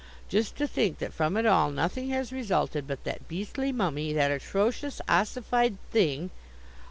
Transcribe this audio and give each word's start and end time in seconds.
Just 0.27 0.55
to 0.55 0.65
think 0.67 0.97
that 0.97 1.13
from 1.13 1.37
it 1.37 1.45
all 1.45 1.69
nothing 1.69 2.09
has 2.09 2.33
resulted 2.33 2.87
but 2.87 3.03
that 3.03 3.27
beastly 3.27 3.71
mummy, 3.71 4.11
that 4.13 4.31
atrocious 4.31 4.99
ossified 5.07 5.77
thing." 5.91 6.31